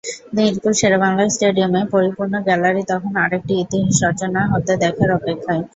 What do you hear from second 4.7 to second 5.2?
দেখার